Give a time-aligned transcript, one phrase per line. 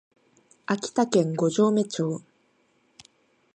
[0.65, 2.23] 秋田県五城目町